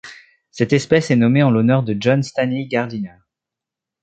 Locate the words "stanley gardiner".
2.23-3.19